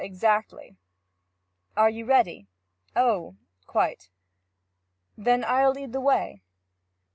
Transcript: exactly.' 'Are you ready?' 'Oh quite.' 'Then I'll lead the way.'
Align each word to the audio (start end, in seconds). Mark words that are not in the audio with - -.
exactly.' 0.03 0.75
'Are 1.77 1.91
you 1.91 2.05
ready?' 2.05 2.47
'Oh 2.95 3.35
quite.' 3.67 4.09
'Then 5.15 5.43
I'll 5.47 5.73
lead 5.73 5.91
the 5.93 6.01
way.' 6.01 6.41